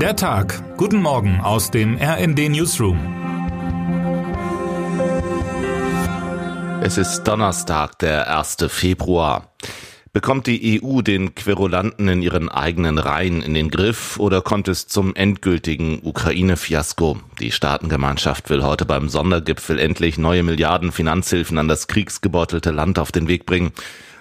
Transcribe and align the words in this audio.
Der 0.00 0.14
Tag. 0.14 0.76
Guten 0.76 1.00
Morgen 1.00 1.40
aus 1.40 1.70
dem 1.70 1.96
RND 1.96 2.50
Newsroom. 2.50 2.98
Es 6.82 6.98
ist 6.98 7.24
Donnerstag, 7.24 7.98
der 8.00 8.38
1. 8.38 8.58
Februar. 8.68 9.54
Bekommt 10.12 10.48
die 10.48 10.82
EU 10.82 11.00
den 11.00 11.34
Querulanten 11.34 12.08
in 12.08 12.20
ihren 12.20 12.50
eigenen 12.50 12.98
Reihen 12.98 13.40
in 13.40 13.54
den 13.54 13.70
Griff 13.70 14.18
oder 14.18 14.42
kommt 14.42 14.68
es 14.68 14.86
zum 14.86 15.14
endgültigen 15.14 16.00
Ukraine-Fiasko? 16.02 17.16
Die 17.40 17.50
Staatengemeinschaft 17.50 18.50
will 18.50 18.62
heute 18.62 18.84
beim 18.84 19.08
Sondergipfel 19.08 19.78
endlich 19.78 20.18
neue 20.18 20.42
Milliarden 20.42 20.92
Finanzhilfen 20.92 21.56
an 21.56 21.68
das 21.68 21.86
kriegsgebeutelte 21.86 22.70
Land 22.70 22.98
auf 22.98 23.12
den 23.12 23.28
Weg 23.28 23.46
bringen. 23.46 23.72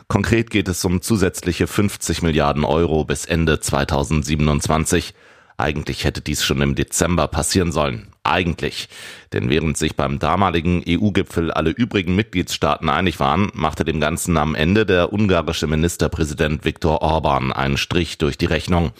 Konkret 0.07 0.51
geht 0.51 0.69
es 0.69 0.85
um 0.85 1.01
zusätzliche 1.01 1.67
50 1.67 2.21
Milliarden 2.21 2.63
Euro 2.63 3.03
bis 3.03 3.25
Ende 3.25 3.59
2027. 3.59 5.13
Eigentlich 5.57 6.03
hätte 6.03 6.21
dies 6.21 6.43
schon 6.43 6.61
im 6.61 6.75
Dezember 6.75 7.27
passieren 7.27 7.71
sollen. 7.71 8.07
Eigentlich. 8.23 8.89
Denn 9.31 9.49
während 9.49 9.77
sich 9.77 9.95
beim 9.95 10.19
damaligen 10.19 10.83
EU-Gipfel 10.87 11.51
alle 11.51 11.69
übrigen 11.69 12.15
Mitgliedstaaten 12.15 12.89
einig 12.89 13.19
waren, 13.19 13.51
machte 13.53 13.85
dem 13.85 14.01
Ganzen 14.01 14.35
am 14.37 14.55
Ende 14.55 14.85
der 14.85 15.13
ungarische 15.13 15.67
Ministerpräsident 15.67 16.65
Viktor 16.65 17.01
Orban 17.01 17.53
einen 17.53 17.77
Strich 17.77 18.17
durch 18.17 18.37
die 18.37 18.47
Rechnung. 18.47 18.91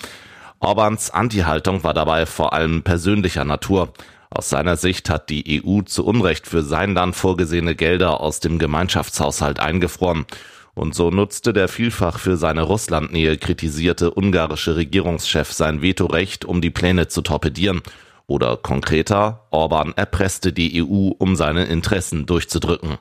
Orbans 0.59 1.09
Anti-Haltung 1.09 1.83
war 1.83 1.93
dabei 1.93 2.25
vor 2.25 2.53
allem 2.53 2.83
persönlicher 2.83 3.43
Natur. 3.43 3.93
Aus 4.29 4.49
seiner 4.49 4.77
Sicht 4.77 5.09
hat 5.09 5.29
die 5.29 5.63
EU 5.63 5.81
zu 5.81 6.05
Unrecht 6.05 6.47
für 6.47 6.63
sein 6.63 6.93
Land 6.93 7.15
vorgesehene 7.15 7.75
Gelder 7.75 8.21
aus 8.21 8.39
dem 8.39 8.59
Gemeinschaftshaushalt 8.59 9.59
eingefroren. 9.59 10.25
Und 10.75 10.93
so 10.93 11.09
nutzte 11.09 11.53
der 11.53 11.69
vielfach 11.69 12.19
für 12.19 12.35
seine 12.35 12.63
Russlandnähe 12.63 13.37
kritisierte 13.37 14.11
ungarische 14.11 14.75
Regierungschef 14.75 15.53
sein 15.53 15.81
Vetorecht, 15.81 16.43
um 16.43 16.59
die 16.59 16.69
Pläne 16.69 17.07
zu 17.07 17.21
torpedieren. 17.21 17.81
Oder 18.27 18.57
konkreter, 18.57 19.45
Orban 19.51 19.93
erpresste 19.95 20.51
die 20.51 20.83
EU, 20.83 21.11
um 21.17 21.37
seine 21.37 21.65
Interessen 21.65 22.25
durchzudrücken. 22.25 22.97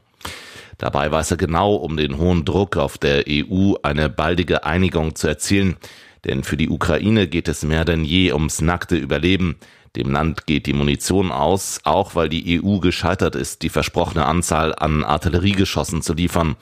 Dabei 0.78 1.10
weiß 1.10 1.32
er 1.32 1.36
genau 1.36 1.74
um 1.74 1.96
den 1.96 2.18
hohen 2.18 2.44
Druck 2.44 2.76
auf 2.76 2.96
der 2.96 3.24
EU, 3.28 3.74
eine 3.82 4.08
baldige 4.08 4.64
Einigung 4.64 5.16
zu 5.16 5.26
erzielen. 5.26 5.76
Denn 6.24 6.44
für 6.44 6.56
die 6.56 6.70
Ukraine 6.70 7.26
geht 7.26 7.48
es 7.48 7.64
mehr 7.64 7.84
denn 7.84 8.04
je 8.04 8.32
ums 8.32 8.60
nackte 8.60 8.96
Überleben. 8.96 9.56
Dem 9.96 10.10
Land 10.12 10.46
geht 10.46 10.66
die 10.66 10.72
Munition 10.72 11.32
aus, 11.32 11.80
auch 11.84 12.14
weil 12.14 12.28
die 12.28 12.60
EU 12.62 12.78
gescheitert 12.78 13.34
ist, 13.34 13.62
die 13.62 13.68
versprochene 13.68 14.26
Anzahl 14.26 14.74
an 14.74 15.04
Artilleriegeschossen 15.04 16.02
zu 16.02 16.14
liefern. 16.14 16.56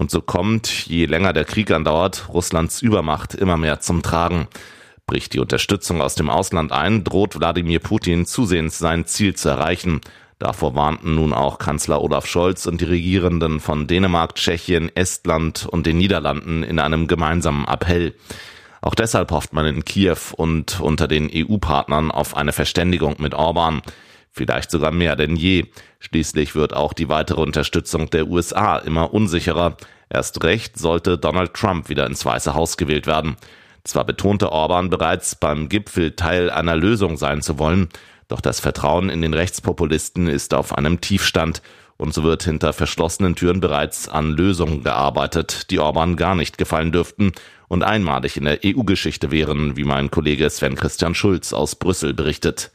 Und 0.00 0.10
so 0.10 0.22
kommt, 0.22 0.86
je 0.86 1.04
länger 1.04 1.34
der 1.34 1.44
Krieg 1.44 1.70
andauert, 1.70 2.30
Russlands 2.30 2.80
Übermacht 2.80 3.34
immer 3.34 3.58
mehr 3.58 3.80
zum 3.80 4.00
Tragen. 4.00 4.48
Bricht 5.04 5.34
die 5.34 5.40
Unterstützung 5.40 6.00
aus 6.00 6.14
dem 6.14 6.30
Ausland 6.30 6.72
ein, 6.72 7.04
droht 7.04 7.38
Wladimir 7.38 7.80
Putin 7.80 8.24
zusehends 8.24 8.78
sein 8.78 9.04
Ziel 9.04 9.34
zu 9.34 9.50
erreichen. 9.50 10.00
Davor 10.38 10.74
warnten 10.74 11.16
nun 11.16 11.34
auch 11.34 11.58
Kanzler 11.58 12.00
Olaf 12.00 12.24
Scholz 12.24 12.64
und 12.64 12.80
die 12.80 12.86
Regierenden 12.86 13.60
von 13.60 13.86
Dänemark, 13.86 14.36
Tschechien, 14.36 14.90
Estland 14.96 15.66
und 15.70 15.86
den 15.86 15.98
Niederlanden 15.98 16.62
in 16.62 16.78
einem 16.78 17.06
gemeinsamen 17.06 17.66
Appell. 17.66 18.14
Auch 18.80 18.94
deshalb 18.94 19.30
hofft 19.30 19.52
man 19.52 19.66
in 19.66 19.84
Kiew 19.84 20.16
und 20.34 20.80
unter 20.80 21.08
den 21.08 21.30
EU-Partnern 21.30 22.10
auf 22.10 22.38
eine 22.38 22.52
Verständigung 22.52 23.16
mit 23.18 23.34
Orban 23.34 23.82
vielleicht 24.30 24.70
sogar 24.70 24.90
mehr 24.90 25.16
denn 25.16 25.36
je. 25.36 25.66
Schließlich 25.98 26.54
wird 26.54 26.74
auch 26.74 26.92
die 26.92 27.08
weitere 27.08 27.40
Unterstützung 27.40 28.10
der 28.10 28.28
USA 28.28 28.78
immer 28.78 29.12
unsicherer. 29.12 29.76
Erst 30.08 30.42
recht 30.42 30.78
sollte 30.78 31.18
Donald 31.18 31.54
Trump 31.54 31.88
wieder 31.88 32.06
ins 32.06 32.24
Weiße 32.24 32.54
Haus 32.54 32.76
gewählt 32.76 33.06
werden. 33.06 33.36
Zwar 33.84 34.04
betonte 34.04 34.52
Orban 34.52 34.90
bereits 34.90 35.34
beim 35.34 35.68
Gipfel 35.68 36.12
Teil 36.12 36.50
einer 36.50 36.76
Lösung 36.76 37.16
sein 37.16 37.42
zu 37.42 37.58
wollen, 37.58 37.88
doch 38.28 38.40
das 38.40 38.60
Vertrauen 38.60 39.08
in 39.08 39.22
den 39.22 39.34
Rechtspopulisten 39.34 40.28
ist 40.28 40.54
auf 40.54 40.76
einem 40.76 41.00
Tiefstand 41.00 41.62
und 41.96 42.14
so 42.14 42.22
wird 42.22 42.44
hinter 42.44 42.72
verschlossenen 42.72 43.34
Türen 43.34 43.60
bereits 43.60 44.08
an 44.08 44.30
Lösungen 44.30 44.82
gearbeitet, 44.82 45.70
die 45.70 45.80
Orban 45.80 46.16
gar 46.16 46.34
nicht 46.34 46.56
gefallen 46.56 46.92
dürften 46.92 47.32
und 47.68 47.82
einmalig 47.82 48.36
in 48.36 48.44
der 48.44 48.60
EU-Geschichte 48.64 49.30
wären, 49.30 49.76
wie 49.76 49.84
mein 49.84 50.10
Kollege 50.10 50.48
Sven 50.48 50.76
Christian 50.76 51.14
Schulz 51.14 51.52
aus 51.52 51.76
Brüssel 51.76 52.14
berichtet. 52.14 52.70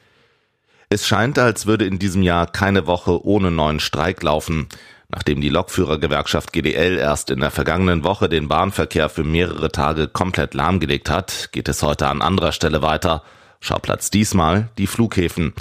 Es 0.96 1.06
scheint, 1.06 1.38
als 1.38 1.66
würde 1.66 1.84
in 1.84 2.00
diesem 2.00 2.22
Jahr 2.22 2.48
keine 2.48 2.88
Woche 2.88 3.26
ohne 3.26 3.52
neuen 3.52 3.82
Streik 3.82 4.24
laufen. 4.24 4.70
Nachdem 5.10 5.42
die 5.42 5.50
Lokführergewerkschaft 5.50 6.54
GDL 6.54 6.98
erst 6.98 7.30
in 7.32 7.42
der 7.42 7.52
vergangenen 7.52 8.06
Woche 8.06 8.30
den 8.30 8.48
Bahnverkehr 8.48 9.10
für 9.10 9.26
mehrere 9.26 9.74
Tage 9.74 10.08
komplett 10.08 10.54
lahmgelegt 10.54 11.10
hat, 11.10 11.50
geht 11.52 11.68
es 11.68 11.84
heute 11.84 12.08
an 12.08 12.22
anderer 12.22 12.54
Stelle 12.54 12.82
weiter. 12.82 13.24
Schauplatz 13.60 14.10
diesmal 14.10 14.70
die 14.78 14.88
Flughäfen. 14.88 15.52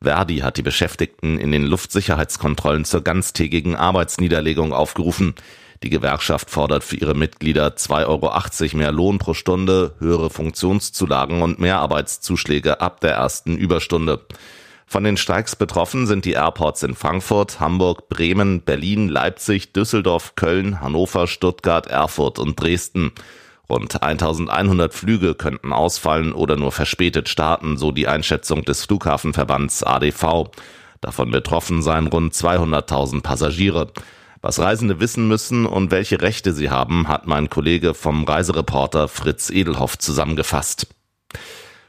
Verdi 0.00 0.38
hat 0.38 0.58
die 0.58 0.62
Beschäftigten 0.62 1.40
in 1.40 1.50
den 1.50 1.64
Luftsicherheitskontrollen 1.64 2.84
zur 2.84 3.02
ganztägigen 3.02 3.74
Arbeitsniederlegung 3.74 4.72
aufgerufen. 4.72 5.34
Die 5.82 5.90
Gewerkschaft 5.90 6.50
fordert 6.50 6.84
für 6.84 6.94
ihre 6.94 7.14
Mitglieder 7.14 7.70
2,80 7.70 8.04
Euro 8.06 8.76
mehr 8.76 8.92
Lohn 8.92 9.18
pro 9.18 9.34
Stunde, 9.34 9.96
höhere 9.98 10.30
Funktionszulagen 10.30 11.42
und 11.42 11.58
mehr 11.58 11.80
Arbeitszuschläge 11.80 12.80
ab 12.80 13.00
der 13.00 13.14
ersten 13.14 13.56
Überstunde. 13.56 14.20
Von 14.86 15.04
den 15.04 15.16
Streiks 15.16 15.56
betroffen 15.56 16.06
sind 16.06 16.24
die 16.24 16.32
Airports 16.32 16.82
in 16.82 16.94
Frankfurt, 16.94 17.58
Hamburg, 17.58 18.08
Bremen, 18.08 18.60
Berlin, 18.60 19.08
Leipzig, 19.08 19.72
Düsseldorf, 19.72 20.34
Köln, 20.36 20.80
Hannover, 20.80 21.26
Stuttgart, 21.26 21.86
Erfurt 21.86 22.38
und 22.38 22.60
Dresden. 22.60 23.12
Rund 23.68 24.02
1100 24.02 24.92
Flüge 24.92 25.34
könnten 25.34 25.72
ausfallen 25.72 26.32
oder 26.32 26.56
nur 26.56 26.70
verspätet 26.70 27.28
starten, 27.28 27.76
so 27.78 27.92
die 27.92 28.06
Einschätzung 28.06 28.62
des 28.62 28.84
Flughafenverbands 28.84 29.82
ADV. 29.82 30.50
Davon 31.00 31.30
betroffen 31.30 31.82
seien 31.82 32.06
rund 32.06 32.34
200.000 32.34 33.22
Passagiere. 33.22 33.90
Was 34.42 34.58
Reisende 34.58 35.00
wissen 35.00 35.26
müssen 35.26 35.64
und 35.64 35.90
welche 35.90 36.20
Rechte 36.20 36.52
sie 36.52 36.68
haben, 36.68 37.08
hat 37.08 37.26
mein 37.26 37.48
Kollege 37.48 37.94
vom 37.94 38.24
Reisereporter 38.24 39.08
Fritz 39.08 39.48
Edelhoff 39.48 39.96
zusammengefasst. 39.96 40.93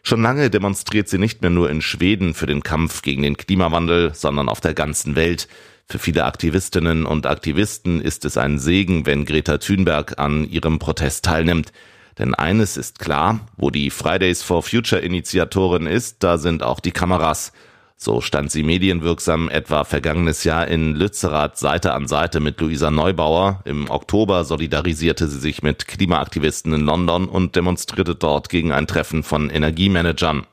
Schon 0.08 0.22
lange 0.22 0.52
demonstriert 0.52 1.10
sie 1.10 1.18
nicht 1.18 1.42
mehr 1.42 1.50
nur 1.50 1.68
in 1.72 1.82
Schweden 1.82 2.36
für 2.36 2.46
den 2.46 2.62
Kampf 2.62 3.02
gegen 3.02 3.24
den 3.24 3.38
Klimawandel, 3.38 4.14
sondern 4.14 4.50
auf 4.50 4.62
der 4.62 4.76
ganzen 4.76 5.16
Welt. 5.16 5.48
Für 5.88 5.98
viele 5.98 6.26
Aktivistinnen 6.26 7.08
und 7.08 7.26
Aktivisten 7.26 8.02
ist 8.02 8.24
es 8.24 8.38
ein 8.38 8.60
Segen, 8.60 9.08
wenn 9.08 9.26
Greta 9.26 9.58
Thunberg 9.58 10.20
an 10.20 10.48
ihrem 10.48 10.78
Protest 10.78 11.26
teilnimmt. 11.26 11.72
Denn 12.20 12.36
eines 12.36 12.78
ist 12.78 13.00
klar, 13.00 13.48
wo 13.58 13.72
die 13.72 13.90
Fridays 13.90 14.44
for 14.44 14.62
Future 14.62 15.02
Initiatorin 15.02 15.88
ist, 15.88 16.18
da 16.22 16.38
sind 16.38 16.62
auch 16.62 16.82
die 16.82 16.92
Kameras. 16.92 17.52
So 17.98 18.20
stand 18.20 18.52
sie 18.52 18.64
medienwirksam 18.64 19.50
etwa 19.50 19.86
vergangenes 19.86 20.44
Jahr 20.44 20.68
in 20.68 20.96
Lützerath 20.96 21.58
Seite 21.58 21.94
an 21.94 22.08
Seite 22.08 22.42
mit 22.42 22.60
Luisa 22.60 22.92
Neubauer. 22.92 23.62
Im 23.64 23.90
Oktober 23.90 24.44
solidarisierte 24.44 25.28
sie 25.28 25.40
sich 25.40 25.64
mit 25.64 25.88
Klimaaktivisten 25.88 26.74
in 26.74 26.82
London 26.82 27.28
und 27.28 27.56
demonstrierte 27.56 28.14
dort 28.14 28.50
gegen 28.50 28.74
ein 28.74 28.86
Treffen 28.86 29.24
von 29.24 29.50
Energiemanagern. 29.50 30.46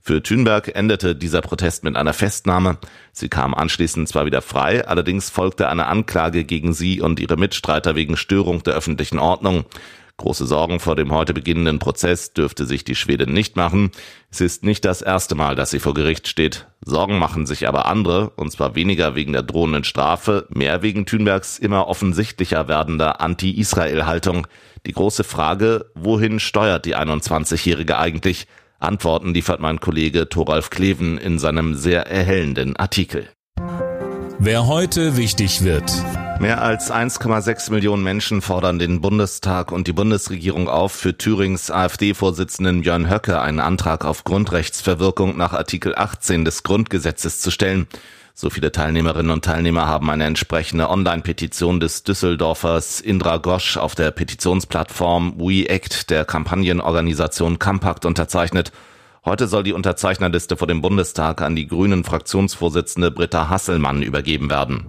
Für 0.00 0.22
Thünberg 0.22 0.74
endete 0.74 1.16
dieser 1.16 1.42
Protest 1.42 1.84
mit 1.84 1.96
einer 1.96 2.14
Festnahme. 2.14 2.78
Sie 3.12 3.28
kam 3.28 3.52
anschließend 3.52 4.08
zwar 4.08 4.24
wieder 4.24 4.40
frei, 4.40 4.86
allerdings 4.86 5.28
folgte 5.28 5.68
eine 5.68 5.86
Anklage 5.86 6.44
gegen 6.44 6.72
sie 6.72 7.00
und 7.00 7.20
ihre 7.20 7.36
Mitstreiter 7.36 7.96
wegen 7.96 8.16
Störung 8.16 8.62
der 8.62 8.74
öffentlichen 8.74 9.18
Ordnung. 9.18 9.64
Große 10.18 10.46
Sorgen 10.46 10.80
vor 10.80 10.96
dem 10.96 11.12
heute 11.12 11.32
beginnenden 11.32 11.78
Prozess 11.78 12.32
dürfte 12.32 12.66
sich 12.66 12.82
die 12.82 12.96
Schwedin 12.96 13.32
nicht 13.32 13.54
machen. 13.54 13.92
Es 14.32 14.40
ist 14.40 14.64
nicht 14.64 14.84
das 14.84 15.00
erste 15.00 15.36
Mal, 15.36 15.54
dass 15.54 15.70
sie 15.70 15.78
vor 15.78 15.94
Gericht 15.94 16.26
steht. 16.26 16.66
Sorgen 16.84 17.20
machen 17.20 17.46
sich 17.46 17.68
aber 17.68 17.86
andere, 17.86 18.30
und 18.30 18.50
zwar 18.50 18.74
weniger 18.74 19.14
wegen 19.14 19.32
der 19.32 19.44
drohenden 19.44 19.84
Strafe, 19.84 20.48
mehr 20.50 20.82
wegen 20.82 21.06
Thünbergs 21.06 21.60
immer 21.60 21.86
offensichtlicher 21.86 22.66
werdender 22.66 23.20
Anti-Israel-Haltung. 23.20 24.48
Die 24.86 24.92
große 24.92 25.22
Frage, 25.22 25.92
wohin 25.94 26.40
steuert 26.40 26.84
die 26.84 26.96
21-Jährige 26.96 27.98
eigentlich? 27.98 28.48
Antworten 28.80 29.34
liefert 29.34 29.60
mein 29.60 29.78
Kollege 29.78 30.28
Thoralf 30.28 30.70
Kleven 30.70 31.16
in 31.18 31.38
seinem 31.38 31.74
sehr 31.74 32.08
erhellenden 32.08 32.74
Artikel. 32.74 33.28
Wer 34.40 34.66
heute 34.66 35.16
wichtig 35.16 35.62
wird. 35.62 35.92
Mehr 36.40 36.62
als 36.62 36.92
1,6 36.92 37.72
Millionen 37.72 38.04
Menschen 38.04 38.42
fordern 38.42 38.78
den 38.78 39.00
Bundestag 39.00 39.72
und 39.72 39.88
die 39.88 39.92
Bundesregierung 39.92 40.68
auf, 40.68 40.92
für 40.92 41.18
Thürings 41.18 41.68
AfD-Vorsitzenden 41.68 42.82
Björn 42.82 43.10
Höcke 43.10 43.40
einen 43.40 43.58
Antrag 43.58 44.04
auf 44.04 44.22
Grundrechtsverwirkung 44.22 45.36
nach 45.36 45.52
Artikel 45.52 45.96
18 45.96 46.44
des 46.44 46.62
Grundgesetzes 46.62 47.40
zu 47.40 47.50
stellen. 47.50 47.88
So 48.34 48.50
viele 48.50 48.70
Teilnehmerinnen 48.70 49.32
und 49.32 49.44
Teilnehmer 49.44 49.88
haben 49.88 50.08
eine 50.10 50.26
entsprechende 50.26 50.88
Online-Petition 50.88 51.80
des 51.80 52.04
Düsseldorfers 52.04 53.00
Indra 53.00 53.38
Gosch 53.38 53.76
auf 53.76 53.96
der 53.96 54.12
Petitionsplattform 54.12 55.40
WeAct 55.40 56.08
der 56.08 56.24
Kampagnenorganisation 56.24 57.58
Compact 57.58 58.06
unterzeichnet. 58.06 58.70
Heute 59.24 59.48
soll 59.48 59.64
die 59.64 59.72
Unterzeichnerliste 59.72 60.56
vor 60.56 60.68
dem 60.68 60.82
Bundestag 60.82 61.42
an 61.42 61.56
die 61.56 61.66
Grünen 61.66 62.04
Fraktionsvorsitzende 62.04 63.10
Britta 63.10 63.48
Hasselmann 63.48 64.02
übergeben 64.02 64.50
werden. 64.50 64.86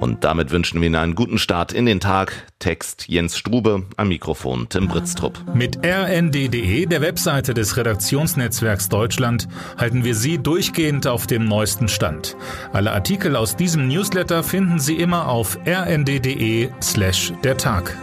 Und 0.00 0.24
damit 0.24 0.50
wünschen 0.50 0.80
wir 0.80 0.86
Ihnen 0.86 0.96
einen 0.96 1.14
guten 1.14 1.38
Start 1.38 1.72
in 1.72 1.86
den 1.86 2.00
Tag. 2.00 2.46
Text 2.58 3.08
Jens 3.08 3.36
Strube, 3.36 3.84
am 3.96 4.08
Mikrofon 4.08 4.68
Tim 4.68 4.88
Britztrup. 4.88 5.42
Mit 5.54 5.78
rnd.de, 5.84 6.86
der 6.86 7.00
Webseite 7.00 7.54
des 7.54 7.76
Redaktionsnetzwerks 7.76 8.88
Deutschland, 8.88 9.48
halten 9.78 10.04
wir 10.04 10.14
Sie 10.14 10.38
durchgehend 10.38 11.06
auf 11.06 11.26
dem 11.26 11.46
neuesten 11.46 11.88
Stand. 11.88 12.36
Alle 12.72 12.92
Artikel 12.92 13.36
aus 13.36 13.56
diesem 13.56 13.88
Newsletter 13.88 14.42
finden 14.42 14.78
Sie 14.78 14.96
immer 14.96 15.28
auf 15.28 15.58
rnd.de 15.66 16.70
slash 16.82 17.32
der 17.42 17.56
Tag. 17.56 17.96